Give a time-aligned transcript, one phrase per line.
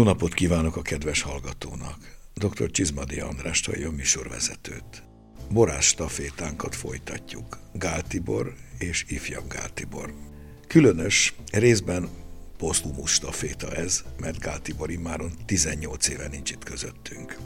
[0.00, 2.16] Jó napot kívánok a kedves hallgatónak!
[2.34, 2.70] Dr.
[2.70, 5.02] Csizmadi Andrást a műsorvezetőt.
[5.50, 7.58] Borás stafétánkat folytatjuk.
[7.72, 10.14] Gál Tibor és ifjabb Gál Tibor.
[10.66, 12.08] Különös, részben
[12.56, 17.36] posztumus staféta ez, mert Gál Tibor immáron 18 éve nincs itt közöttünk.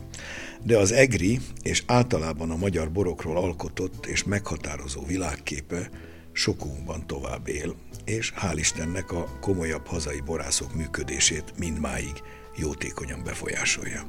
[0.63, 5.91] De az EGRI és általában a magyar borokról alkotott és meghatározó világképe
[6.33, 12.23] sokunkban tovább él, és hál' Istennek a komolyabb hazai borászok működését mindmáig
[12.57, 14.07] jótékonyan befolyásolja.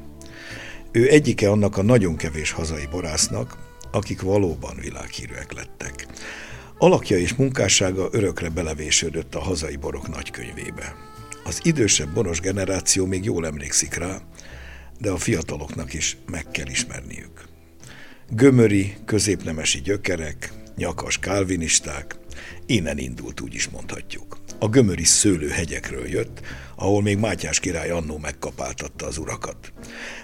[0.92, 3.58] Ő egyike annak a nagyon kevés hazai borásznak,
[3.92, 6.08] akik valóban világhírűek lettek.
[6.78, 10.96] Alakja és munkássága örökre belevésődött a hazai borok nagykönyvébe.
[11.44, 14.22] Az idősebb boros generáció még jól emlékszik rá,
[15.00, 17.46] de a fiataloknak is meg kell ismerniük.
[18.30, 22.16] Gömöri, középnemesi gyökerek, nyakas kálvinisták,
[22.66, 24.38] innen indult, úgy is mondhatjuk.
[24.60, 26.42] A gömöri szőlőhegyekről jött,
[26.76, 29.74] ahol még Mátyás király annó megkapáltatta az urakat.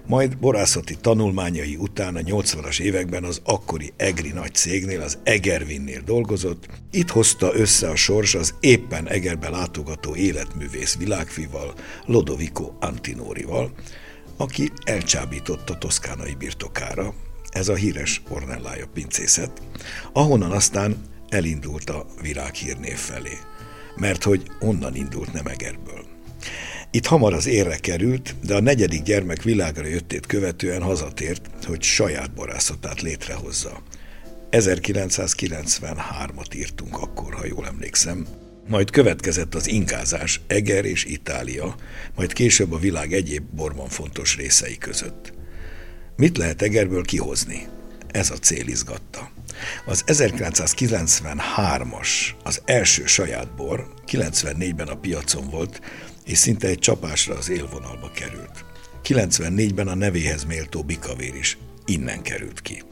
[0.08, 6.68] Majd borászati tanulmányai után a 80-as években az akkori Egri nagy cégnél, az Egervinnél dolgozott.
[6.92, 11.74] Itt hozta össze a sors az éppen Egerbe látogató életművész világfival,
[12.06, 13.72] Lodovico Antinorival,
[14.38, 17.14] aki elcsábította toszkánai birtokára,
[17.50, 19.62] ez a híres Ornellája pincészet,
[20.14, 20.96] ahonnan aztán
[21.30, 23.38] elindult a világhírnév felé,
[24.02, 26.06] mert hogy onnan indult nem Egerből.
[26.92, 32.34] Itt hamar az érre került, de a negyedik gyermek világra jöttét követően hazatért, hogy saját
[32.34, 33.82] borászatát létrehozza.
[34.52, 38.28] 1993-at írtunk akkor, ha jól emlékszem.
[38.68, 41.76] Majd következett az inkázás Eger és Itália,
[42.16, 45.34] majd később a világ egyéb borban fontos részei között.
[46.16, 47.68] Mit lehet Egerből kihozni?
[48.12, 49.32] Ez a cél izgatta.
[49.86, 52.10] Az 1993-as,
[52.44, 55.82] az első saját bor, 94-ben a piacon volt,
[56.26, 58.66] és szinte egy csapásra az élvonalba került.
[59.04, 62.84] 94-ben a nevéhez méltó bikavér is innen került ki.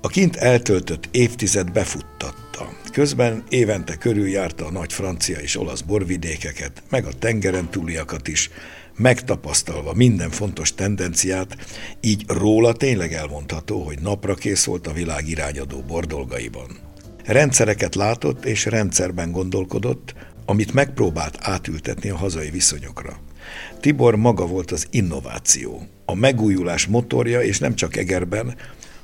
[0.00, 2.72] A kint eltöltött évtized befuttatta.
[2.92, 8.50] Közben évente körüljárta a nagy francia és olasz borvidékeket, meg a tengeren túliakat is,
[9.02, 11.56] megtapasztalva minden fontos tendenciát,
[12.00, 16.78] így róla tényleg elmondható, hogy napra kész volt a világ irányadó bordolgaiban.
[17.24, 20.14] Rendszereket látott és rendszerben gondolkodott,
[20.46, 23.20] amit megpróbált átültetni a hazai viszonyokra.
[23.80, 28.54] Tibor maga volt az innováció, a megújulás motorja, és nem csak Egerben,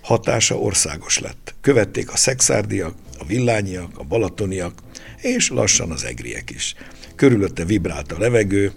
[0.00, 1.54] hatása országos lett.
[1.60, 4.72] Követték a szexárdiak, a villányiak, a balatoniak,
[5.20, 6.75] és lassan az egriek is.
[7.14, 8.72] Körülötte vibrált a levegő,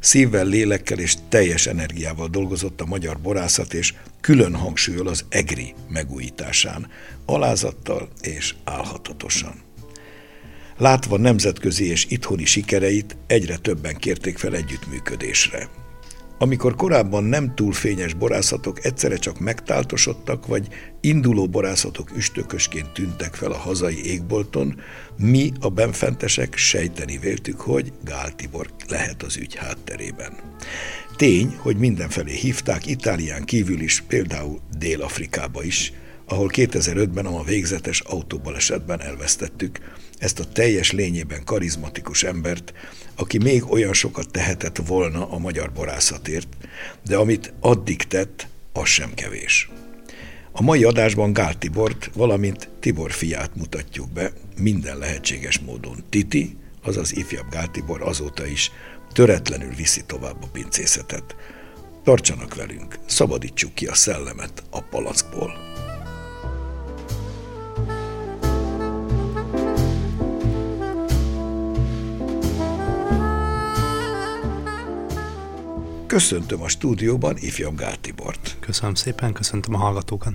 [0.00, 6.90] Szívvel, lélekkel és teljes energiával dolgozott a magyar borászat, és külön hangsúlyol az EGRI megújításán,
[7.26, 9.54] alázattal és álhatatosan.
[10.76, 15.68] Látva nemzetközi és itthoni sikereit, egyre többen kérték fel együttműködésre.
[16.38, 20.68] Amikor korábban nem túl fényes borászatok egyszerre csak megtáltosodtak, vagy
[21.00, 24.80] induló borászatok üstökösként tűntek fel a hazai égbolton,
[25.16, 30.32] mi a benfentesek sejteni véltük, hogy Gál Tibor lehet az ügy hátterében.
[31.16, 35.92] Tény, hogy mindenfelé hívták, Itálián kívül is, például Dél-Afrikába is,
[36.26, 39.78] ahol 2005-ben a végzetes autóbalesetben elvesztettük
[40.18, 42.72] ezt a teljes lényében karizmatikus embert,
[43.18, 46.48] aki még olyan sokat tehetett volna a magyar borászatért,
[47.04, 49.70] de amit addig tett, az sem kevés.
[50.52, 56.04] A mai adásban Gál Tibort, valamint Tibor fiát mutatjuk be minden lehetséges módon.
[56.08, 58.70] Titi, azaz ifjabb Gál Tibor azóta is
[59.12, 61.36] töretlenül viszi tovább a pincészetet.
[62.04, 65.52] Tartsanak velünk, szabadítsuk ki a szellemet a palackból.
[76.18, 78.56] Köszöntöm a stúdióban ifjabb Gál Tibort.
[78.60, 80.34] Köszönöm szépen, köszöntöm a hallgatókat.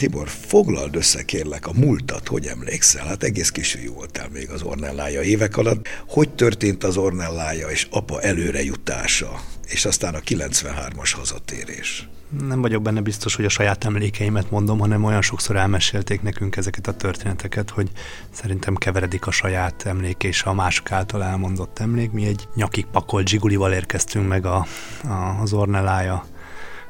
[0.00, 3.06] Tibor, foglald össze kérlek a múltat, hogy emlékszel?
[3.06, 5.88] Hát egész kisfiú voltál még az Ornellája évek alatt.
[6.08, 12.08] Hogy történt az Ornellája és apa előrejutása, és aztán a 93-as hazatérés?
[12.46, 16.86] nem vagyok benne biztos, hogy a saját emlékeimet mondom, hanem olyan sokszor elmesélték nekünk ezeket
[16.86, 17.90] a történeteket, hogy
[18.30, 22.10] szerintem keveredik a saját emlék és a mások által elmondott emlék.
[22.10, 24.66] Mi egy nyakig pakolt zsigulival érkeztünk meg a,
[25.04, 26.26] a, az Ornelája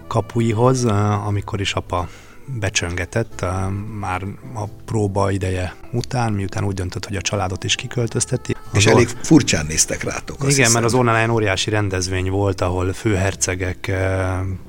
[0.06, 0.84] kapuihoz,
[1.24, 2.08] amikor is apa
[2.58, 3.44] becsöngetett
[3.98, 4.22] már
[4.54, 8.56] a próba ideje után, miután úgy döntött, hogy a családot is kiköltözteti.
[8.70, 10.36] Az és elég furcsán néztek rátok.
[10.36, 10.72] Igen, hiszem.
[10.72, 13.92] mert az Orneláján óriási rendezvény volt, ahol főhercegek,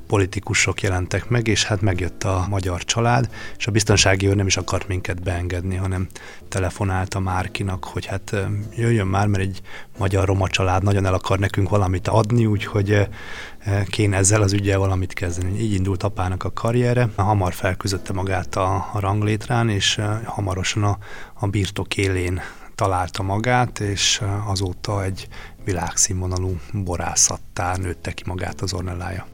[0.07, 4.57] politikusok jelentek meg, és hát megjött a magyar család, és a biztonsági őr nem is
[4.57, 6.07] akart minket beengedni, hanem
[6.49, 8.35] telefonált a Márkinak, hogy hát
[8.75, 9.61] jöjjön már, mert egy
[9.97, 13.07] magyar roma család nagyon el akar nekünk valamit adni, úgyhogy
[13.89, 15.59] kéne ezzel az ügyel valamit kezdeni.
[15.59, 20.97] Így indult apának a karriere, hamar felküzdötte magát a, a ranglétrán, és hamarosan a,
[21.33, 22.41] a birtok élén
[22.75, 25.27] találta magát, és azóta egy
[25.63, 29.25] világszínvonalú borászattá nőtte ki magát az Ornellája.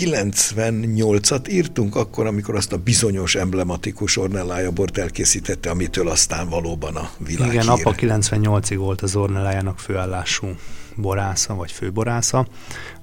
[0.00, 7.10] 98-at írtunk akkor, amikor azt a bizonyos emblematikus Ornellája bort elkészítette, amitől aztán valóban a
[7.18, 10.46] világ Igen, apa 98-ig volt az Ornellájának főállású
[10.96, 12.46] borásza, vagy főborásza,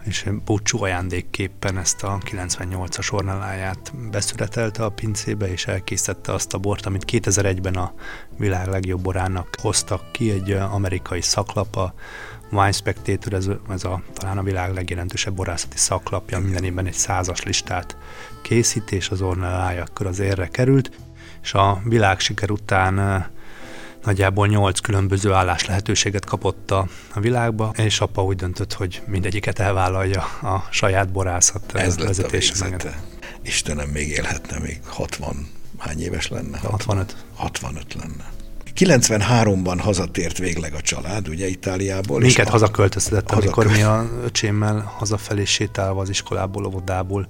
[0.05, 6.85] és búcsú ajándékképpen ezt a 98-as ornelláját beszületelte a pincébe, és elkészítette azt a bort,
[6.85, 7.93] amit 2001-ben a
[8.37, 11.93] világ legjobb borának hoztak ki, egy amerikai szaklapa,
[12.51, 17.43] Wine Spectator, ez, ez a, talán a világ legjelentősebb borászati szaklapja, minden évben egy százas
[17.43, 17.97] listát
[18.41, 20.91] készít, és az Ornellája akkor az érre került,
[21.41, 23.25] és a világsiker után
[24.03, 29.59] nagyjából nyolc különböző állás lehetőséget kapott a, a világba, és apa úgy döntött, hogy mindegyiket
[29.59, 32.31] elvállalja a saját borászat Ez lett
[33.41, 35.47] Istenem, még élhetne, még 60,
[35.77, 36.57] hány éves lenne?
[36.57, 37.15] 65.
[37.35, 38.36] 65 lenne.
[38.77, 42.19] 93-ban hazatért végleg a család, ugye Itáliából.
[42.19, 47.27] Minket hazaköltöztetett, amikor mi a öcsémmel hazafelé sétálva az iskolából, óvodából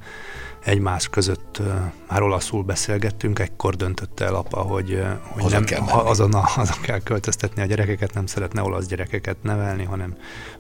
[0.63, 1.61] egymás között
[2.09, 6.75] már olaszul beszélgettünk, ekkor döntötte el apa, hogy, hogy haza nem, kell ha, azonnal haza
[6.81, 10.15] kell költöztetni a gyerekeket, nem szeretne olasz gyerekeket nevelni, hanem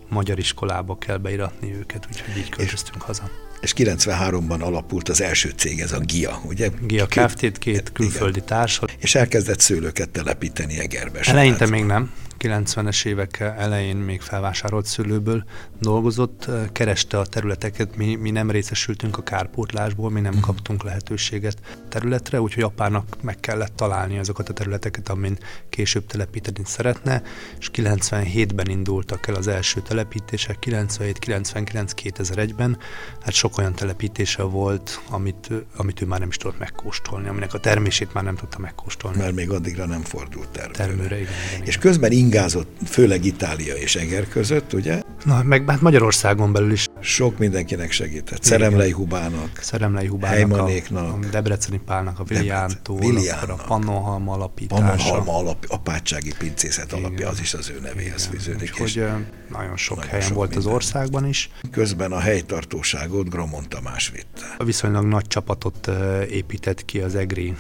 [0.09, 3.23] magyar iskolába kell beiratni őket, úgyhogy így költöztünk haza
[3.61, 6.69] és 93-ban alapult az első cég, ez a GIA, ugye?
[6.81, 7.57] GIA Kft.
[7.57, 8.89] két külföldi társal.
[8.97, 11.19] És elkezdett szőlőket telepíteni Egerbe.
[11.19, 12.11] Eleinte még nem.
[12.39, 15.43] 90-es évek elején még felvásárolt szülőből
[15.81, 20.45] dolgozott, kereste a területeket, mi, mi nem részesültünk a kárpótlásból, mi nem uh-huh.
[20.45, 21.57] kaptunk lehetőséget
[21.89, 25.37] területre, úgyhogy apának meg kellett találni azokat a területeket, amin
[25.69, 27.21] később telepíteni szeretne,
[27.59, 32.77] és 97-ben indultak el az első telepítések, 97, 99, 2001-ben,
[33.21, 37.59] hát sok olyan telepítése volt, amit, amit ő már nem is tudott megkóstolni, aminek a
[37.59, 39.17] termését már nem tudta megkóstolni.
[39.17, 40.77] Mert még addigra nem fordult termőre.
[40.77, 45.01] termőre igen, igen, és közben ingázott, főleg Itália és Eger között, ugye?
[45.23, 46.87] Na, meg hát Magyarországon belül is.
[46.99, 48.43] Sok mindenkinek segített.
[48.43, 50.51] Szeremlei Hubának, Szeremlei Hubának,
[50.91, 52.99] a, a Debreceni Pálnak, a Viliántól,
[53.47, 54.81] a Pannonhalma alapítása.
[54.81, 57.27] Pannonhalma alap, apátsági pincészet alapja, Igen.
[57.27, 58.39] az is az ő nevéhez Igen.
[58.39, 58.71] fűződik.
[58.71, 59.05] Úgyhogy
[59.49, 60.67] nagyon sok nagyon helyen sok volt minden.
[60.67, 61.49] az országban is.
[61.71, 64.55] Közben a helytartóságot Gromon Tamás vitte.
[64.57, 65.89] A viszonylag nagy csapatot
[66.29, 67.55] épített ki az EGRI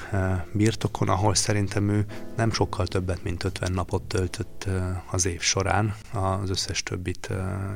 [0.51, 2.05] birtokon, ahol szerintem ő
[2.35, 4.66] nem sokkal többet, mint 50 napot töltött
[5.11, 5.95] az év során.
[6.13, 7.29] Az összes többit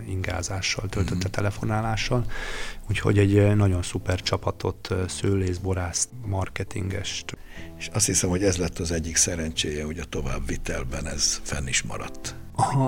[0.07, 1.31] ingázással töltötte, mm-hmm.
[1.31, 2.25] telefonálással.
[2.89, 7.37] Úgyhogy egy nagyon szuper csapatot, szőlészborászt, marketingest.
[7.77, 11.81] És azt hiszem, hogy ez lett az egyik szerencséje, hogy a továbbvitelben ez fenn is
[11.81, 12.35] maradt.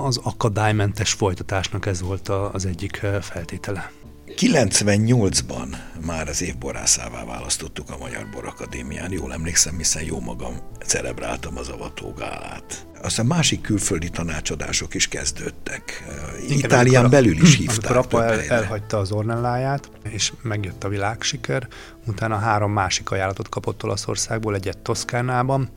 [0.02, 3.90] Az akadálymentes folytatásnak ez volt az egyik feltétele.
[4.26, 10.54] 98-ban már az évborászává választottuk a Magyar Borakadémián, jól emlékszem, hiszen jó magam
[10.86, 12.86] celebráltam az avatógálát.
[13.04, 16.04] Aztán másik külföldi tanácsadások is kezdődtek.
[16.44, 17.90] Igen, Itálián amikor, belül is hívták.
[17.90, 21.68] Amikor apa el, elhagyta az Ornelláját, és megjött a világsiker,
[22.06, 25.68] utána három másik ajánlatot kapott Olaszországból, egyet Toszkánában,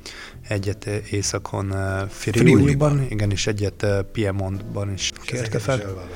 [0.47, 6.07] egyet északon eh, Friuliban, igen, és egyet eh, Piemontban is kérte fel.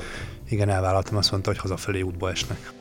[0.48, 2.72] Igen, elvállaltam, azt mondta, hogy hazafelé útba esnek.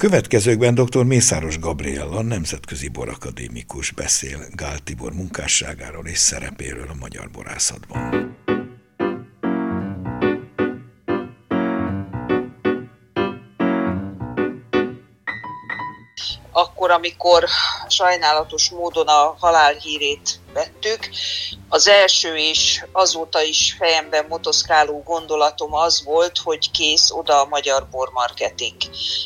[0.00, 1.04] Következőkben dr.
[1.04, 8.36] Mészáros Gabriella, nemzetközi borakadémikus beszél Gál Tibor munkásságáról és szerepéről a magyar borászatban.
[16.52, 17.44] akkor, amikor
[17.88, 21.08] sajnálatos módon a halálhírét vettük.
[21.68, 27.88] Az első és azóta is fejemben motoszkáló gondolatom az volt, hogy kész oda a magyar
[27.90, 28.76] bormarketing.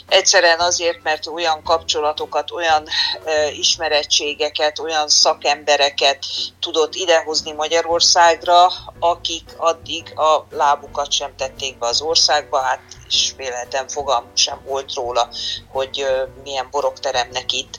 [0.09, 2.87] Egyszerűen azért, mert olyan kapcsolatokat, olyan
[3.25, 6.25] e, ismerettségeket, olyan szakembereket
[6.61, 12.81] tudott idehozni Magyarországra, akik addig a lábukat sem tették be az országba, hát
[13.15, 15.29] és véletlen fogalm sem volt róla,
[15.69, 16.07] hogy
[16.43, 17.79] milyen borok teremnek itt.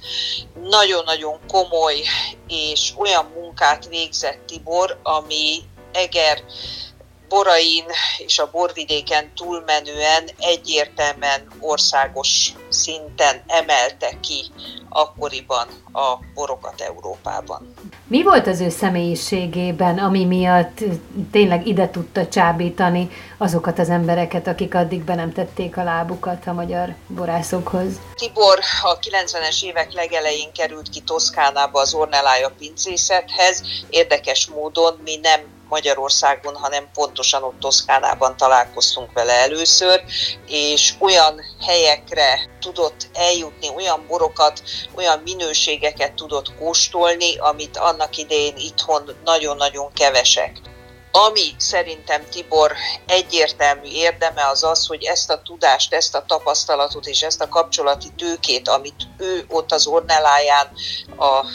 [0.63, 2.04] Nagyon-nagyon komoly
[2.48, 5.62] és olyan munkát végzett Tibor, ami
[5.92, 6.44] Eger
[7.29, 7.86] borain
[8.17, 14.51] és a borvidéken túlmenően egyértelműen országos szinten emelte ki
[14.89, 17.74] akkoriban a borokat Európában.
[18.08, 20.79] Mi volt az ő személyiségében, ami miatt
[21.32, 26.53] tényleg ide tudta csábítani azokat az embereket, akik addig be nem tették a lábukat a
[26.53, 28.00] magyar borászokhoz?
[28.15, 33.62] Tibor a 90-es évek legelején került ki Toszkánába az Ornelája pincészethez.
[33.89, 40.03] Érdekes módon mi nem Magyarországon, hanem pontosan ott Toszkánában találkoztunk vele először,
[40.48, 44.62] és olyan helyekre tudott eljutni, olyan borokat,
[44.95, 50.62] olyan minőségeket tudott kóstolni, amit annak idején itthon nagyon-nagyon kevesek.
[51.12, 52.74] Ami szerintem Tibor
[53.07, 58.10] egyértelmű érdeme az az, hogy ezt a tudást, ezt a tapasztalatot és ezt a kapcsolati
[58.17, 60.72] tőkét, amit ő ott az Orneláján
[61.17, 61.45] a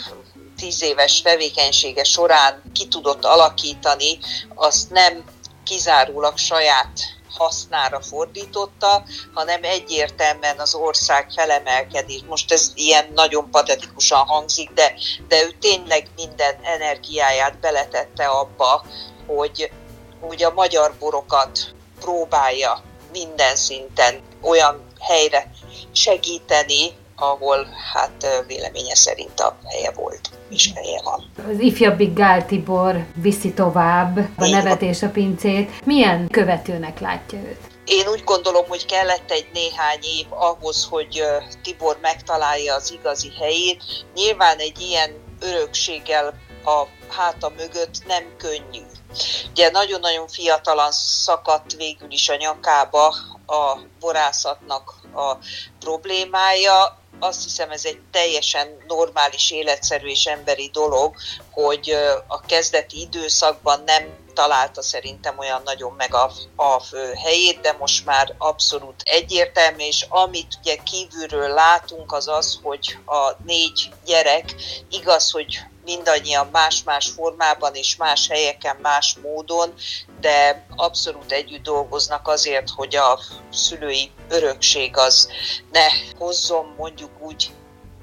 [0.61, 4.19] tíz éves tevékenysége során ki tudott alakítani,
[4.55, 5.23] azt nem
[5.63, 6.99] kizárólag saját
[7.37, 9.03] hasznára fordította,
[9.33, 12.21] hanem egyértelműen az ország felemelkedés.
[12.27, 14.93] Most ez ilyen nagyon patetikusan hangzik, de,
[15.27, 18.85] de ő tényleg minden energiáját beletette abba,
[19.27, 19.71] hogy,
[20.19, 25.51] hogy a magyar borokat próbálja minden szinten olyan helyre
[25.91, 31.31] segíteni, ahol hát véleménye szerint a helye volt és helye van.
[31.51, 35.85] Az ifjabbik Gál Tibor viszi tovább a nevet és a pincét.
[35.85, 37.69] Milyen követőnek látja őt?
[37.85, 41.23] Én úgy gondolom, hogy kellett egy néhány év ahhoz, hogy
[41.63, 43.83] Tibor megtalálja az igazi helyét.
[44.15, 45.09] Nyilván egy ilyen
[45.39, 46.33] örökséggel
[46.65, 48.81] a háta mögött nem könnyű.
[49.49, 53.07] Ugye nagyon-nagyon fiatalan szakadt végül is a nyakába
[53.47, 55.37] a borászatnak a
[55.79, 61.15] problémája, azt hiszem ez egy teljesen normális, életszerű és emberi dolog,
[61.51, 61.95] hogy
[62.27, 66.81] a kezdeti időszakban nem találta szerintem olyan nagyon meg a, a
[67.23, 73.31] helyét, de most már abszolút egyértelmű, és amit ugye kívülről látunk, az az, hogy a
[73.45, 74.55] négy gyerek
[74.89, 79.73] igaz, hogy mindannyian más-más formában és más helyeken, más módon,
[80.19, 83.19] de abszolút együtt dolgoznak azért, hogy a
[83.51, 85.29] szülői örökség az
[85.71, 87.51] ne hozzon mondjuk úgy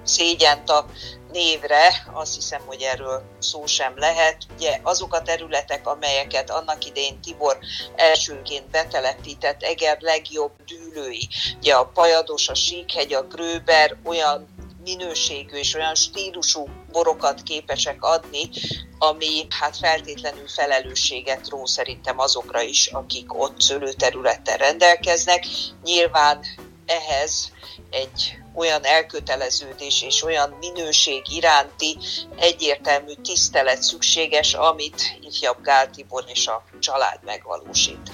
[0.05, 0.87] szégyent a
[1.33, 4.37] névre, azt hiszem, hogy erről szó sem lehet.
[4.55, 7.59] Ugye azok a területek, amelyeket annak idején Tibor
[7.97, 14.49] elsőként betelepített, Eger legjobb dűlői, ugye a Pajados, a Síkhegy, a Gröber olyan
[14.85, 18.51] minőségű és olyan stílusú borokat képesek adni,
[18.99, 25.47] ami hát feltétlenül felelősséget ró szerintem azokra is, akik ott szőlőterülettel rendelkeznek.
[25.83, 26.45] Nyilván
[26.87, 27.53] ehhez
[27.91, 31.99] egy olyan elköteleződés és olyan minőség iránti
[32.37, 38.11] egyértelmű tisztelet szükséges, amit ifjabb Gál Tibor és a család megvalósít.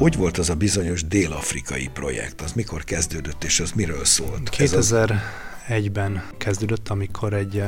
[0.00, 2.40] Hogy volt az a bizonyos dél-afrikai projekt?
[2.40, 4.50] Az mikor kezdődött, és az miről szólt?
[4.52, 7.62] 2001-ben kezdődött, amikor egy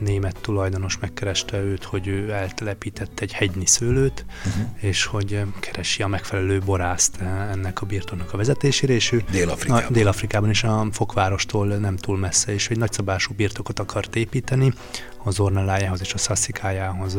[0.00, 4.64] német tulajdonos megkereste őt, hogy ő eltelepített egy hegynyi szőlőt, uh-huh.
[4.76, 7.20] és hogy keresi a megfelelő borászt
[7.52, 9.92] ennek a birtoknak a vezetésére, és ő Dél-Afrikában.
[9.92, 14.72] Dél-Afrikában is a fokvárostól nem túl messze, és egy nagyszabású birtokot akart építeni,
[15.24, 17.16] az Ornelájához és a Szaszikájához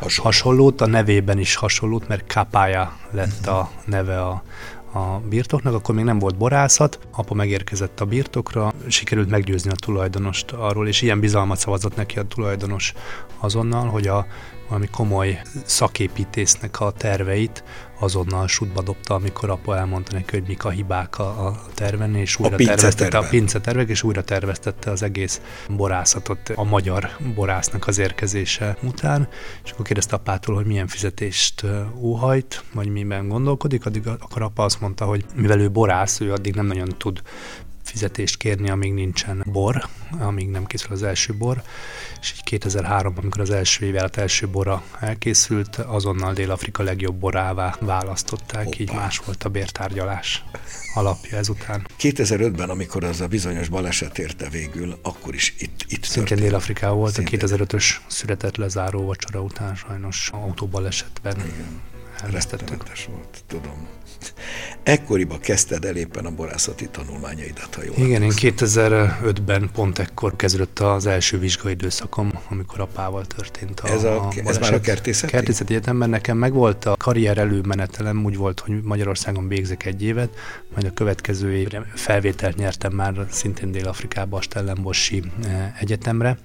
[0.00, 0.22] Hasonló.
[0.22, 3.58] hasonlót, a nevében is hasonlót, mert Kapája lett uh-huh.
[3.58, 4.42] a neve a,
[4.94, 10.52] a birtoknak, akkor még nem volt borászat, apa megérkezett a birtokra, sikerült meggyőzni a tulajdonost
[10.52, 12.92] arról, és ilyen bizalmat szavazott neki a tulajdonos
[13.40, 14.26] azonnal, hogy a
[14.68, 17.64] valami komoly szaképítésznek a terveit
[17.98, 22.38] azonnal sútba dobta, amikor apa elmondta neki, hogy mik a hibák a, a terven, és
[22.38, 27.86] újra a terveztette a pince tervek, és újra terveztette az egész borászatot a magyar borásznak
[27.86, 29.28] az érkezése után,
[29.64, 31.64] és akkor kérdezte apától, hogy milyen fizetést
[31.96, 36.54] óhajt, vagy miben gondolkodik, addig akkor apa azt mondta, hogy mivel ő borász, ő addig
[36.54, 37.22] nem nagyon tud
[37.94, 41.62] fizetést kérni, amíg nincsen bor, amíg nem készül az első bor,
[42.20, 48.66] és így 2003-ban, amikor az első évet első bora elkészült, azonnal Dél-Afrika legjobb borává választották,
[48.66, 48.76] Opa.
[48.78, 50.44] így más volt a bértárgyalás
[50.94, 51.86] alapja ezután.
[52.00, 57.14] 2005-ben, amikor az a bizonyos baleset érte végül, akkor is itt, itt Szintén Dél-Afrikában volt
[57.14, 57.40] Szintén.
[57.40, 62.82] a 2005-ös született lezáró vacsora után sajnos autóbalesetben Igen elvesztettük.
[63.08, 63.86] volt, tudom.
[64.82, 70.78] Ekkoriban kezdted el éppen a borászati tanulmányaidat, ha jól Igen, én 2005-ben pont ekkor kezdődött
[70.78, 75.32] az első vizsgai időszakom, amikor apával történt a Ez, a, a ez már a kertészeti?
[75.32, 80.36] Kertészeti egyetemben nekem megvolt a karrier előmenetelem, úgy volt, hogy Magyarországon végzek egy évet,
[80.74, 85.14] majd a következő évre felvételt nyertem már szintén Dél-Afrikába, a Stellenbosch
[85.44, 86.38] eh, Egyetemre,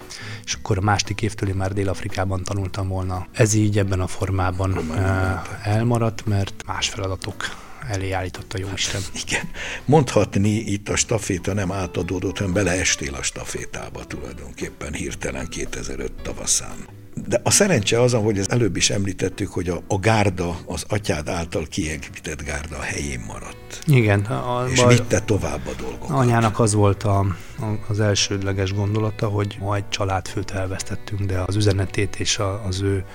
[0.46, 3.28] és akkor a másik évtől én már Dél-Afrikában tanultam volna.
[3.32, 9.02] Ez így ebben a formában eh, elmaradt, mert más feladatok elé állította jó Isten.
[9.28, 9.50] Igen.
[9.86, 16.98] Mondhatni itt a staféta nem átadódott, hanem beleestél a stafétába tulajdonképpen hirtelen 2005 tavaszán.
[17.28, 21.30] De a szerencse az, ahogy az előbb is említettük, hogy a, a gárda, az atyád
[21.30, 23.82] által kiegített gárda a helyén maradt.
[23.86, 24.20] Igen.
[24.20, 26.10] A, és vitte tovább a dolgokat.
[26.10, 27.36] Anyának az volt a, a,
[27.88, 33.06] az elsődleges gondolata, hogy ma egy családfőt elvesztettünk, de az üzenetét és a, az ő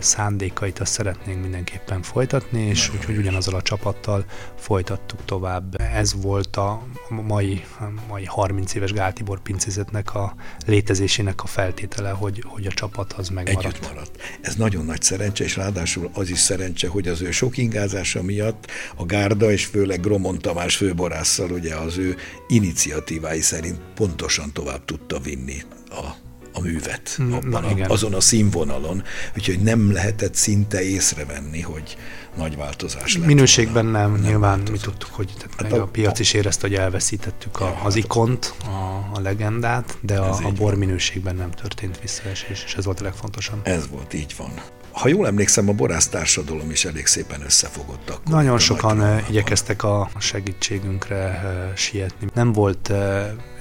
[0.00, 4.24] szándékait azt szeretnénk mindenképpen folytatni, és úgyhogy ugyanazzal a csapattal
[4.56, 5.80] folytattuk tovább.
[5.80, 7.64] Ez volt a mai,
[8.08, 10.34] mai 30 éves Gáltibor pincészetnek a
[10.66, 13.64] létezésének a feltétele, hogy, hogy a csapat az megmaradt.
[13.64, 14.22] Együtt maradt.
[14.40, 18.70] Ez nagyon nagy szerencse, és ráadásul az is szerencse, hogy az ő sok ingázása miatt
[18.96, 22.16] a Gárda, és főleg Gromon Tamás főborásszal ugye az ő
[22.48, 28.20] iniciatívái szerint pontosan tovább tudta vinni a a művet mm, abban Na, a, azon a
[28.20, 29.02] színvonalon,
[29.36, 31.96] úgyhogy nem lehetett szinte észrevenni, hogy
[32.36, 33.26] nagy változás lett.
[33.26, 34.70] Minőségben nem, nem nyilván változat.
[34.70, 38.54] mi tudtuk, hogy hát a, a piac is érezte, hogy elveszítettük a, az hát ikont,
[38.64, 38.70] a,
[39.12, 43.60] a legendát, de a, a bor minőségben nem történt visszaesés, és ez volt a legfontosabb.
[43.62, 44.52] Ez volt, így van
[44.92, 48.10] ha jól emlékszem, a borász társadalom is elég szépen összefogott.
[48.10, 51.42] Akkor Nagyon sokan igyekeztek a segítségünkre
[51.76, 52.26] sietni.
[52.34, 52.92] Nem volt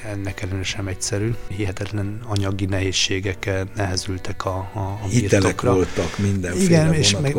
[0.05, 1.33] ennek ellenére sem egyszerű.
[1.47, 7.37] Hihetetlen anyagi nehézségek nehezültek a, a, a Hitelek voltak mindenféle Igen, és meg,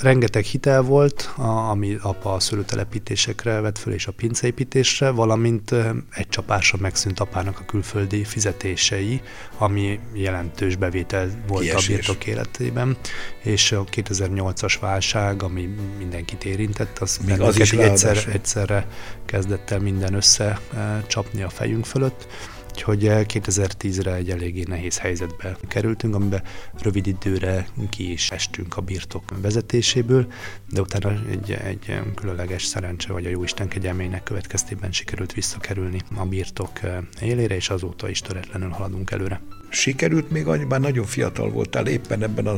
[0.00, 5.74] rengeteg hitel volt, a, ami apa a szőlőtelepítésekre vett föl, és a pinceépítésre, valamint
[6.10, 9.20] egy csapásra megszűnt apának a külföldi fizetései,
[9.58, 11.88] ami jelentős bevétel volt Kiesés.
[11.88, 12.96] a birtok életében,
[13.42, 15.68] és a 2008-as válság, ami
[15.98, 18.86] mindenkit érintett, az, Még az is egyszer, egyszerre
[19.26, 22.26] kezdett el minden összecsapni a fejünk fölött,
[22.70, 26.42] úgyhogy 2010-re egy eléggé nehéz helyzetbe kerültünk, amiben
[26.82, 30.32] rövid időre ki is estünk a birtok vezetéséből,
[30.70, 36.80] de utána egy, egy különleges szerencse, vagy a Jóisten kegyelmének következtében sikerült visszakerülni a birtok
[37.20, 42.46] élére, és azóta is töretlenül haladunk előre sikerült még annyiban nagyon fiatal voltál éppen ebben
[42.46, 42.56] a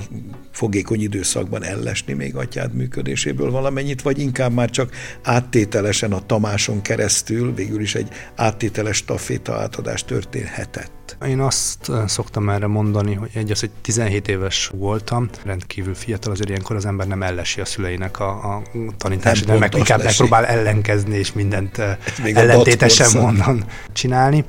[0.53, 7.55] fogékony időszakban ellesni még atyád működéséből valamennyit, vagy inkább már csak áttételesen a Tamáson keresztül
[7.55, 11.16] végül is egy áttételes staféta átadás történhetett?
[11.27, 16.33] Én azt eh, szoktam erre mondani, hogy egy az, hogy 17 éves voltam, rendkívül fiatal,
[16.33, 18.62] azért ilyenkor az ember nem ellesi a szüleinek a, a
[18.96, 21.96] tanítást, de meg, inkább megpróbál ellenkezni és mindent eh,
[22.35, 24.44] ellentétesen mondan csinálni.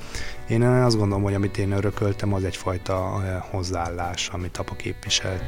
[0.52, 5.44] Én azt gondolom, hogy amit én örököltem, az egyfajta eh, hozzáállás, amit apa képviselt.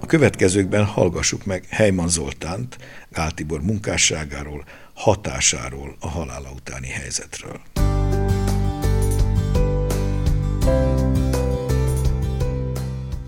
[0.00, 2.76] A következőkben hallgassuk meg Heiman Zoltánt,
[3.08, 7.60] Gáltibor munkásságáról, hatásáról, a halála utáni helyzetről.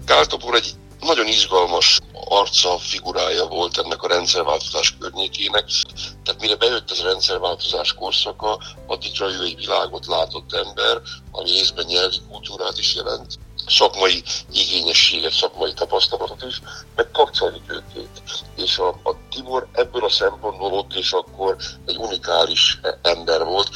[0.06, 5.64] Gáltibor egy nagyon izgalmas arca, figurája volt ennek a rendszerváltozás környékének.
[6.24, 11.84] Tehát mire bejött ez a rendszerváltozás korszaka, addigra ő egy világot látott ember, ami részben
[11.86, 16.60] nyelvi kultúrát is jelent, szakmai igényességet, szakmai tapasztalatot is,
[16.96, 18.22] meg kapcsolni őket.
[18.56, 23.68] És a, a Tibor ebből a szempontból ott és akkor egy unikális ember volt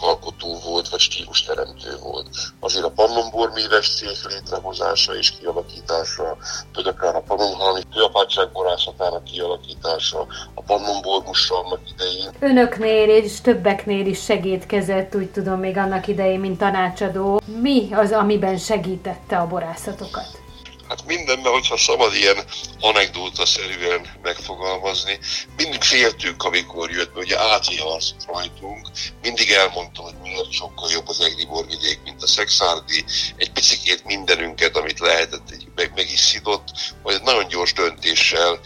[0.00, 2.28] alkotó volt, vagy stílusteremtő volt.
[2.60, 6.36] Azért a Pannonbor műves cég létrehozása és kialakítása,
[6.74, 12.30] vagy akár a Pannonhalmi főapátság borászatának kialakítása, a Pannonbor annak idején.
[12.40, 17.40] Önöknél és többeknél is segítkezett, úgy tudom, még annak idején, mint tanácsadó.
[17.60, 20.46] Mi az, amiben segítette a borászatokat?
[20.88, 22.44] Hát mindenben, hogyha szabad ilyen
[22.80, 25.18] anekdóta-szerűen megfogalmazni,
[25.56, 28.88] mindig féltünk, amikor jött be, ugye átviharzott rajtunk,
[29.22, 33.04] mindig elmondtam, hogy miért sokkal jobb az Egri borvidék, mint a Szexárdi,
[33.36, 36.68] egy picikét mindenünket, amit lehetett, meg, meg is szidott,
[37.02, 38.60] vagy nagyon gyors döntéssel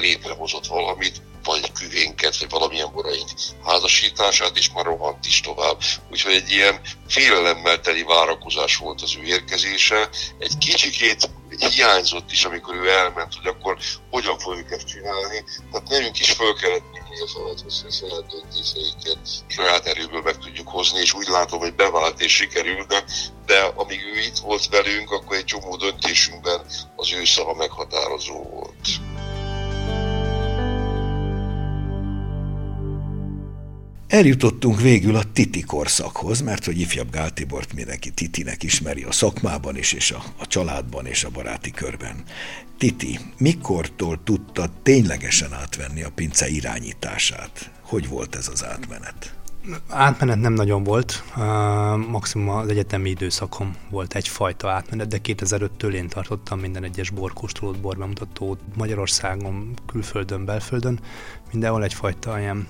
[0.00, 3.28] létrehozott valamit, vagy egy küvénket, vagy valamilyen boraink
[3.64, 5.80] házasítását, és már rohant is tovább.
[6.10, 10.08] Úgyhogy egy ilyen félelemmel teli várakozás volt az ő érkezése.
[10.38, 11.30] Egy kicsikét
[11.62, 13.78] hiányzott is, amikor ő elment, hogy akkor
[14.10, 15.44] hogyan fogjuk ezt csinálni.
[15.72, 20.38] Tehát nekünk is föl kellett minni a falat, hogy a saját döntéseiket saját erőből meg
[20.38, 23.04] tudjuk hozni, és úgy látom, hogy bevált és sikerült, de,
[23.46, 26.60] de amíg ő itt volt velünk, akkor egy csomó döntésünkben
[26.96, 29.13] az ő szava meghatározó volt.
[34.14, 39.76] Eljutottunk végül a Titi korszakhoz, mert hogy ifjabb Gál Tibort mindenki Titinek ismeri a szakmában
[39.76, 42.22] is, és a, a családban és a baráti körben.
[42.78, 47.70] Titi, mikortól tudta ténylegesen átvenni a pince irányítását?
[47.80, 49.34] Hogy volt ez az átmenet?
[49.88, 51.24] Átmenet nem nagyon volt,
[52.10, 58.60] maximum az egyetemi időszakom volt egyfajta átmenet, de 2005-től én tartottam minden egyes borkóstolót, borbemutatót
[58.76, 61.00] Magyarországon, külföldön, belföldön,
[61.50, 62.66] mindenhol egyfajta ilyen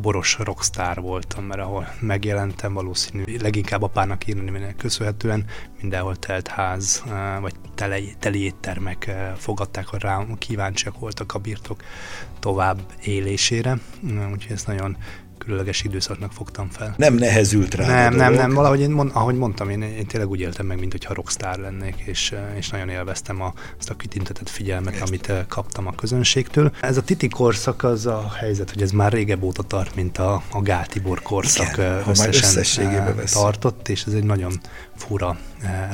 [0.00, 5.44] boros rockstar voltam, mert ahol megjelentem valószínű, leginkább apának írni köszönhetően
[5.80, 7.02] mindenhol telt ház,
[7.40, 11.82] vagy tele, teli éttermek fogadták, hogy rám kíváncsiak voltak a birtok
[12.38, 13.78] tovább élésére,
[14.32, 14.96] úgyhogy ez nagyon
[15.44, 16.94] különleges időszaknak fogtam fel.
[16.96, 20.66] Nem nehezült rá Nem, nem, nem, valahogy én, ahogy mondtam, én, én tényleg úgy éltem
[20.66, 25.02] meg, mint hogyha rockstar lennék, és, és nagyon élveztem a, azt a kitintetett figyelmet, Ezt.
[25.02, 26.72] amit eh, kaptam a közönségtől.
[26.80, 30.42] Ez a Titi korszak az a helyzet, hogy ez már régebb óta tart, mint a,
[30.52, 34.52] a Gál Tibor korszak Igen, eh, összesen eh, tartott, és ez egy nagyon
[34.96, 35.38] fura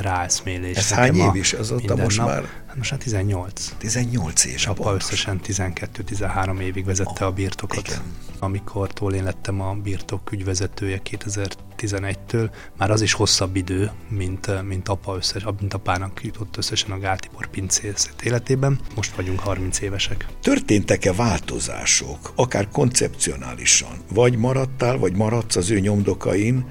[0.01, 0.77] ráeszmélés.
[0.77, 2.27] Ez hány év is az ott most nap.
[2.27, 2.43] már?
[2.77, 3.73] Most már 18.
[3.77, 4.53] 18 év.
[4.53, 7.87] És apa összesen 12-13 évig vezette oh, a birtokot.
[7.87, 8.01] Igen
[8.39, 15.15] amikor én lettem a birtok ügyvezetője 2011-től, már az is hosszabb idő, mint, mint, apa
[15.15, 18.79] összes, mint apának jutott összesen a Gáltibor pincészet életében.
[18.95, 20.25] Most vagyunk 30 évesek.
[20.41, 23.97] Történtek-e változások, akár koncepcionálisan?
[24.13, 26.65] Vagy maradtál, vagy maradsz az ő nyomdokain,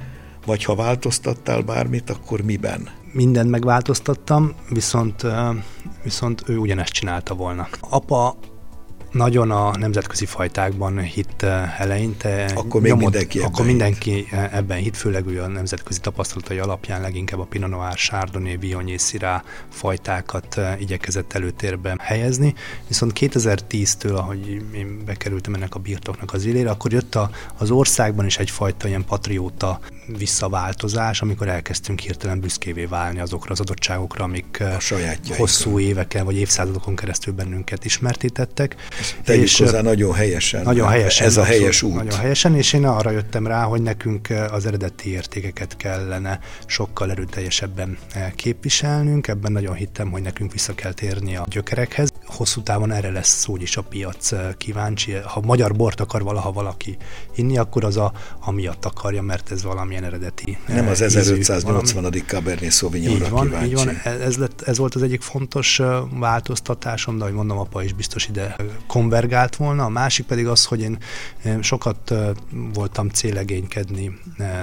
[0.46, 2.88] vagy ha változtattál bármit, akkor miben?
[3.12, 5.22] Mindent megváltoztattam, viszont,
[6.06, 7.68] viszont ő ugyanezt csinálta volna.
[7.80, 8.36] Apa
[9.16, 12.50] nagyon a nemzetközi fajtákban hitt eh, eleinte.
[12.54, 14.32] Akkor még nyomott, mindenki ebben Akkor mindenki hitt.
[14.32, 18.98] Eh, ebben hitt, főleg ő a nemzetközi tapasztalatai alapján leginkább a Pinot Noir, Chardonnay, Viognier,
[18.98, 22.54] Syrah fajtákat eh, igyekezett előtérbe helyezni.
[22.88, 28.26] Viszont 2010-től, ahogy én bekerültem ennek a birtoknak az élére, akkor jött a, az országban
[28.26, 34.62] is egyfajta ilyen patrióta visszaváltozás, amikor elkezdtünk hirtelen büszkévé válni azokra az adottságokra, amik
[35.36, 38.76] hosszú éveken vagy évszázadokon keresztül bennünket ismertítettek.
[39.24, 40.62] Tegyük és hozzá nagyon helyesen.
[40.62, 41.26] Nagyon helyesen.
[41.26, 41.94] Ez a helyes út.
[41.94, 47.98] Nagyon helyesen, és én arra jöttem rá, hogy nekünk az eredeti értékeket kellene sokkal erőteljesebben
[48.34, 49.28] képviselnünk.
[49.28, 52.08] Ebben nagyon hittem, hogy nekünk vissza kell térni a gyökerekhez.
[52.24, 55.12] Hosszú távon erre lesz szó is a piac kíváncsi.
[55.12, 56.96] Ha magyar bort akar valaha valaki
[57.34, 60.58] inni, akkor az a, amiatt akarja, mert ez valamilyen eredeti.
[60.66, 62.02] Nem az 1580.
[62.02, 62.24] Valami...
[62.26, 63.68] Cabernet Sauvignonra van, kíváncsi.
[63.68, 67.92] Így van, ez, lett, ez volt az egyik fontos változtatásom, de ahogy mondom, apa is
[67.92, 68.56] biztos ide
[68.96, 70.98] konvergált volna, a másik pedig az, hogy én
[71.60, 72.14] sokat
[72.74, 74.18] voltam célegénykedni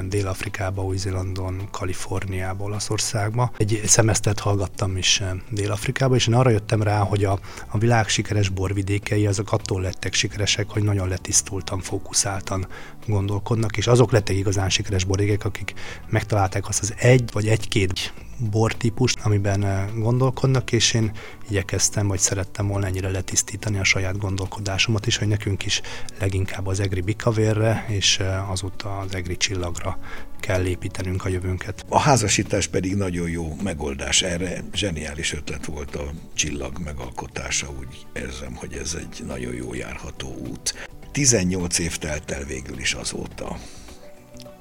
[0.09, 3.51] Dél-Afrikába, Új-Zélandon, Kaliforniába, Olaszországba.
[3.57, 8.49] Egy szemesztert hallgattam is Dél-Afrikába, és én arra jöttem rá, hogy a, a világ sikeres
[8.49, 12.67] borvidékei azok attól lettek sikeresek, hogy nagyon letisztultan, fókuszáltan
[13.07, 15.73] gondolkodnak, és azok lettek igazán sikeres borégek, akik
[16.09, 21.11] megtalálták azt az egy vagy egy-két bortípust, amiben eh, gondolkodnak, és én
[21.49, 25.81] igyekeztem, vagy szerettem volna ennyire letisztítani a saját gondolkodásomat is, hogy nekünk is
[26.19, 29.97] leginkább az egri bikavérre, és eh, azóta az egri csillagra
[30.39, 31.85] kell építenünk a jövőnket.
[31.89, 34.63] A házasítás pedig nagyon jó megoldás erre.
[34.73, 40.89] Zseniális ötlet volt a csillag megalkotása, úgy érzem, hogy ez egy nagyon jó járható út.
[41.11, 43.57] 18 év telt el végül is azóta.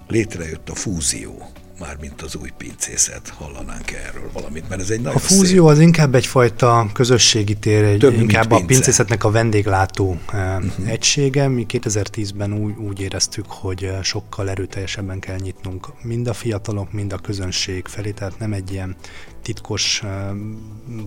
[0.09, 1.51] Létrejött a fúzió,
[1.83, 5.77] mármint az új pincészet, hallanánk erről valamit, mert ez egy nagyon A fúzió szép...
[5.77, 10.89] az inkább egyfajta közösségi tér, egy, Több, inkább a pincészetnek a vendéglátó uh-huh.
[10.89, 11.49] egysége.
[11.49, 17.13] Mi 2010-ben úgy, úgy éreztük, hogy eh, sokkal erőteljesebben kell nyitnunk mind a fiatalok, mind
[17.13, 18.97] a közönség felé, tehát nem egy ilyen
[19.43, 20.03] titkos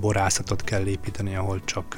[0.02, 1.96] borászatot kell építeni, ahol csak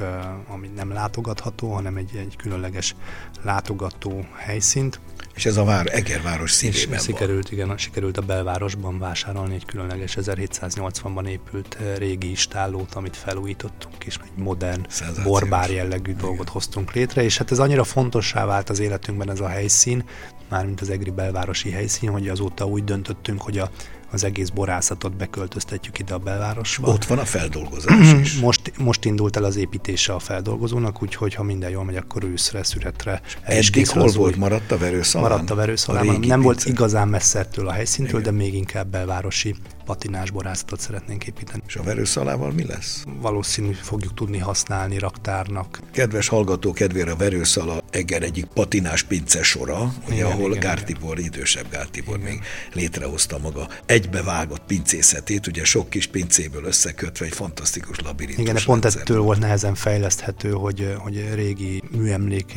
[0.47, 2.95] ami nem látogatható, hanem egy, egy különleges
[3.43, 4.99] látogató helyszínt.
[5.37, 10.17] És ez a vár, Egerváros szívében és sikerült, igen, sikerült a belvárosban vásárolni egy különleges
[10.21, 15.25] 1780-ban épült régi istállót, amit felújítottunk, és egy modern, Szenzációs.
[15.25, 16.21] borbár jellegű igen.
[16.21, 20.03] dolgot hoztunk létre, és hát ez annyira fontossá vált az életünkben ez a helyszín,
[20.49, 23.69] mármint az Egri belvárosi helyszín, hogy azóta úgy döntöttünk, hogy a,
[24.11, 26.87] az egész borászatot beköltöztetjük ide a belvárosba.
[26.87, 28.39] Ott van a feldolgozás is.
[28.47, 32.63] Most, most indult el az építése a feldolgozónak, úgyhogy ha minden jól megy, akkor őszre,
[32.63, 33.21] szüretre.
[33.41, 34.35] Eddig hol volt?
[34.35, 35.29] Maradt a verőszalán?
[35.29, 36.05] Maradt a verőszalán.
[36.05, 36.37] Nem pince.
[36.37, 38.31] volt igazán messze ettől a helyszíntől, Igen.
[38.33, 41.61] de még inkább belvárosi patinás borászatot szeretnénk építeni.
[41.67, 43.03] És a verőszalával mi lesz?
[43.21, 45.79] Valószínű fogjuk tudni használni raktárnak.
[45.91, 51.33] Kedves hallgató kedvére a verőszala Eger egyik patinás pince sora, ugye, ahol igen, Gártibor, igen.
[51.33, 52.29] idősebb Gártibor igen.
[52.29, 52.41] még
[52.73, 58.43] létrehozta maga egybevágott pincészetét, ugye sok kis pincéből összekötve egy fantasztikus labirintus.
[58.43, 62.53] Igen, de pont ettől volt nehezen fejleszthető, hogy, hogy régi műemlék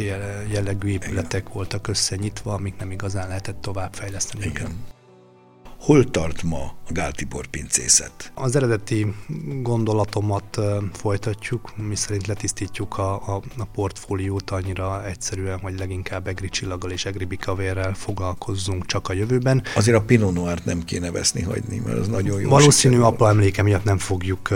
[0.53, 1.53] jellegű épületek igen.
[1.53, 4.45] voltak összenyitva, amik nem igazán lehetett tovább fejleszteni.
[4.45, 4.85] Igen.
[5.81, 8.33] Hol tart ma a Gáltibor pincészet?
[8.35, 9.15] Az eredeti
[9.63, 10.61] gondolatomat
[10.93, 17.05] folytatjuk, mi szerint letisztítjuk a, a, a portfóliót annyira egyszerűen, hogy leginkább egri csillaggal és
[17.05, 19.63] egri bikavérrel foglalkozzunk csak a jövőben.
[19.75, 22.49] Azért a Pinot Noir nem kéne veszni hagyni, mert az nagyon jó.
[22.49, 24.49] Valószínű apa emléke miatt nem fogjuk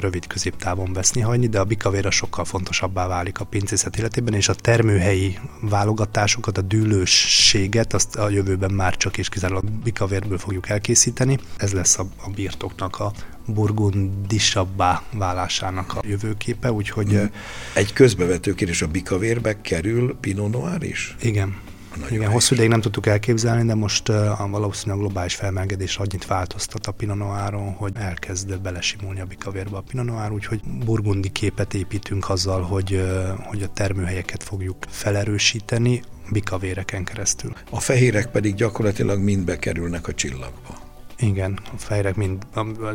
[0.00, 4.54] rövid középtávon veszni hagyni, de a bikavéra sokkal fontosabbá válik a pincészet életében, és a
[4.54, 11.38] termőhelyi válogatásokat, a dűlősséget, azt a jövőben már csak és kizárólag bikavérből fogjuk elkészíteni.
[11.56, 13.12] Ez lesz a, a birtoknak a
[13.46, 17.10] burgundisabbá válásának a jövőképe, úgyhogy...
[17.10, 17.30] Hmm.
[17.74, 21.16] Egy közbevető kérdés, a bikavérbe kerül Pinot Noir is?
[21.20, 21.56] Igen.
[21.96, 24.16] Nagyon Igen, hosszú ideig nem tudtuk elképzelni, de most uh,
[24.50, 29.80] valószínűleg a globális felmelegedés annyit változtat a Pinot Noiron, hogy elkezd belesimulni a bikavérbe a
[29.80, 37.04] Pinot Noir, úgyhogy burgundi képet építünk azzal, hogy, uh, hogy a termőhelyeket fogjuk felerősíteni, bikavéreken
[37.04, 37.52] keresztül.
[37.70, 40.80] A fehérek pedig gyakorlatilag mind bekerülnek a csillagba.
[41.18, 42.46] Igen, a fejrek mind,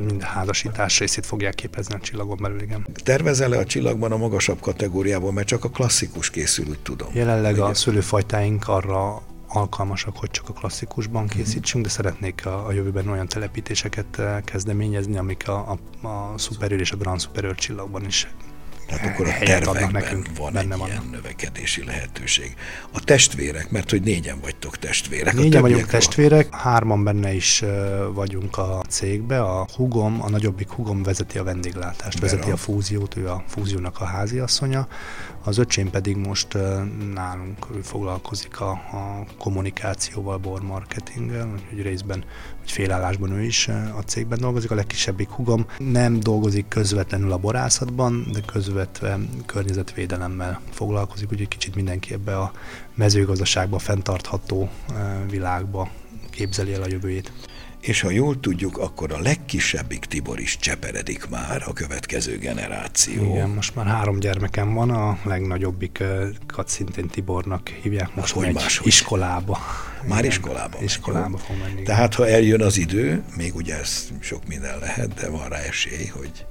[0.07, 2.87] mind házasítás részét fogják képezni a csillagon belül, igen.
[3.03, 7.09] Tervezel-e a csillagban a magasabb kategóriában, mert csak a klasszikus készül, úgy tudom.
[7.13, 7.65] Jelenleg igen.
[7.65, 11.35] a szülőfajtáink arra alkalmasak, hogy csak a klasszikusban mhm.
[11.35, 16.79] készítsünk, de szeretnék a, a jövőben olyan telepítéseket eh, kezdeményezni, amik a, a, a Superior
[16.79, 18.27] és a Grand Superior csillagban is
[18.87, 20.89] tehát akkor a tervekben nekünk, van benne egy van.
[20.89, 22.55] ilyen növekedési lehetőség.
[22.91, 25.33] A testvérek, mert hogy négyen vagytok testvérek.
[25.33, 25.89] Négyen vagyunk van.
[25.89, 27.63] testvérek, hárman benne is
[28.13, 29.41] vagyunk a cégbe.
[29.41, 32.31] A hugom, a nagyobbik hugom vezeti a vendéglátást, Bera.
[32.31, 34.87] vezeti a fúziót, ő a fúziónak a háziasszonya.
[35.43, 36.57] Az öcsém pedig most
[37.13, 42.23] nálunk ő foglalkozik a, a kommunikációval, bormarketinggel, úgyhogy részben,
[42.59, 44.71] hogy félállásban ő is a cégben dolgozik.
[44.71, 48.39] A legkisebbik hugom nem dolgozik közvetlenül a borászatban, de
[48.77, 52.51] közvetve környezetvédelemmel foglalkozik, úgyhogy kicsit mindenki ebbe a
[52.95, 54.69] mezőgazdaságba, fenntartható
[55.29, 55.89] világba
[56.29, 57.31] képzeli el a jövőjét
[57.79, 63.23] és ha jól tudjuk, akkor a legkisebbik Tibor is cseperedik már, a következő generáció.
[63.23, 68.87] Igen, most már három gyermekem van, a legnagyobbikat szintén Tibornak hívják, most hogy megy máshogy?
[68.87, 69.57] iskolába.
[70.07, 71.83] Már Igen, iskolába Iskolába fog menni.
[71.83, 76.05] Tehát ha eljön az idő, még ugye ez sok minden lehet, de van rá esély,
[76.05, 76.45] hogy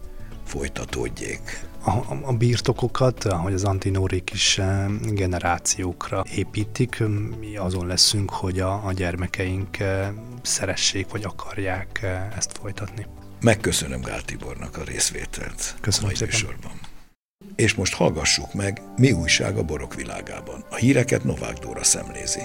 [0.46, 1.64] folytatódjék.
[1.84, 1.90] A,
[2.22, 7.02] a birtokokat, ahogy az antinórik is eh, generációkra építik,
[7.40, 10.08] mi azon leszünk, hogy a, a gyermekeink eh,
[10.42, 13.06] szeressék, vagy akarják eh, ezt folytatni.
[13.40, 16.72] Megköszönöm Gál Tibornak a részvételt Köszönöm a mai műsorban.
[17.56, 20.64] És most hallgassuk meg, mi újság a borok világában.
[20.70, 22.40] A híreket Novák Dóra szemlézi.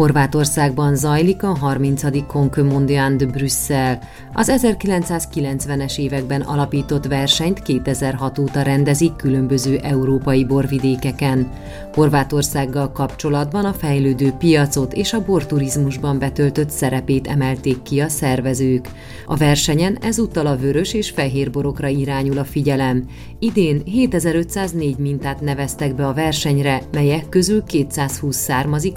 [0.00, 2.26] Horvátországban zajlik a 30.
[2.26, 3.98] Conque Mondial de Brüsszel.
[4.32, 11.50] Az 1990-es években alapított versenyt 2006 óta rendezik különböző európai borvidékeken.
[11.94, 18.88] Horvátországgal kapcsolatban a fejlődő piacot és a borturizmusban betöltött szerepét emelték ki a szervezők.
[19.26, 23.04] A versenyen ezúttal a vörös és fehér borokra irányul a figyelem.
[23.38, 28.96] Idén 7504 mintát neveztek be a versenyre, melyek közül 220 származik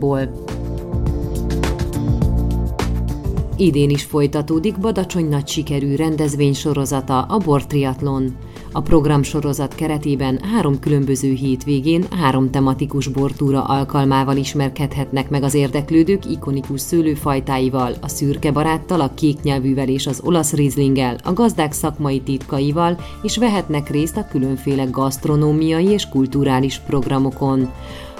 [0.00, 0.46] Horvátországból.
[3.56, 8.36] Idén is folytatódik Badacsony nagy sikerű rendezvény sorozata, a Bortriatlon.
[8.72, 16.30] A program sorozat keretében három különböző hétvégén három tematikus bortúra alkalmával ismerkedhetnek meg az érdeklődők
[16.30, 22.20] ikonikus szőlőfajtáival, a szürke baráttal, a kék nyelvűvel és az olasz rizlinggel, a gazdák szakmai
[22.20, 27.68] titkaival, és vehetnek részt a különféle gasztronómiai és kulturális programokon.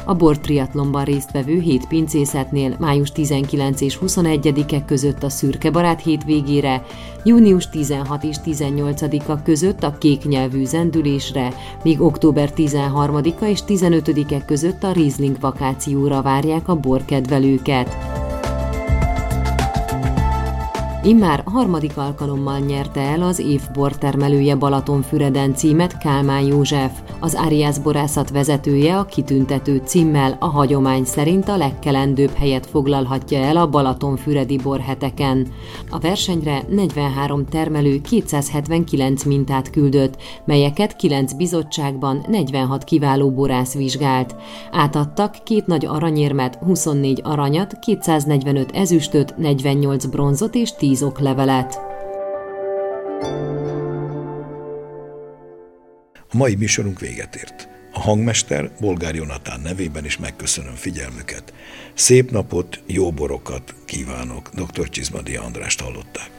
[0.09, 6.85] A bortriatlonban résztvevő hét pincészetnél május 19 és 21-e között a Szürke Barát hétvégére,
[7.25, 14.83] június 16 és 18-a között a kék nyelvű zendülésre, míg október 13-a és 15-e között
[14.83, 17.97] a Riesling vakációra várják a borkedvelőket.
[21.03, 27.08] Immár harmadik alkalommal nyerte el az év bortermelője Balatonfüreden címet Kálmán József.
[27.21, 33.57] Az Arias borászat vezetője a kitüntető címmel a hagyomány szerint a legkelendőbb helyet foglalhatja el
[33.57, 35.47] a Balatonfüredi borheteken.
[35.91, 44.35] A versenyre 43 termelő 279 mintát küldött, melyeket 9 bizottságban 46 kiváló borász vizsgált.
[44.73, 51.81] Átadtak két nagy aranyérmet, 24 aranyat, 245 ezüstöt, 48 bronzot és 10 oklevelet.
[56.31, 57.69] A mai műsorunk véget ért.
[57.93, 61.53] A hangmester Bolgár Jonatán nevében is megköszönöm figyelmüket.
[61.95, 64.49] Szép napot, jó borokat kívánok.
[64.55, 64.89] Dr.
[64.89, 66.31] Csizmadia Andrást hallották.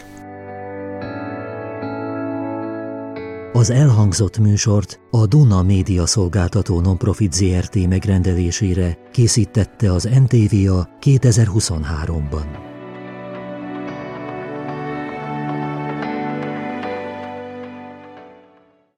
[3.53, 12.68] Az elhangzott műsort a Duna Média Szolgáltató Nonprofit ZRT megrendelésére készítette az NTVA 2023-ban.